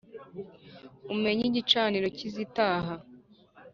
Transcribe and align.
umenye 1.13 1.43
igicaniro 1.47 2.07
cy’izitaha 2.17 2.93